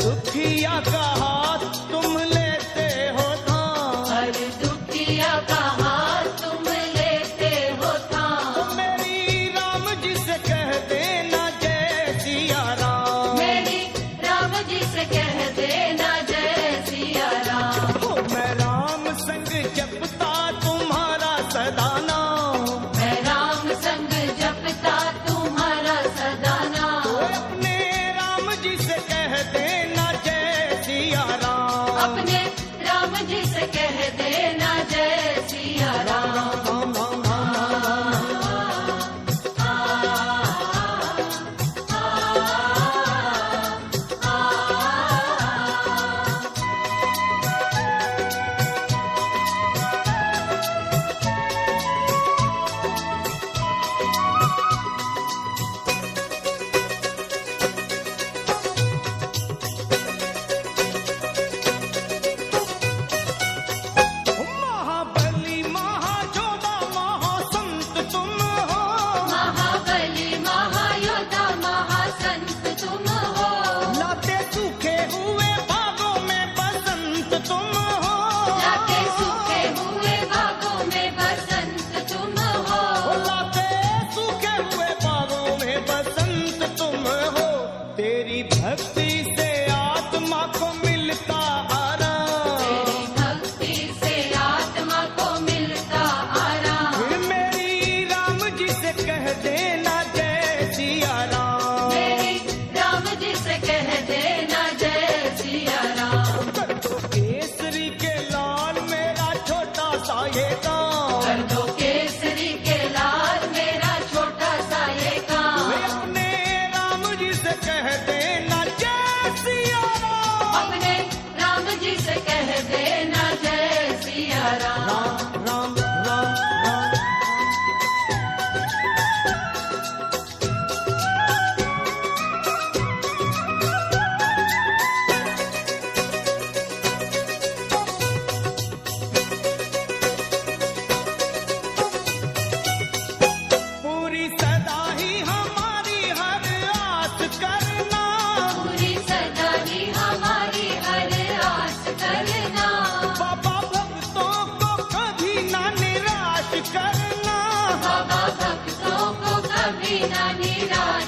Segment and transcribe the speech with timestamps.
[0.00, 2.45] दुखिया का हाथ तुम लेते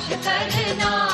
[0.08, 1.07] निराश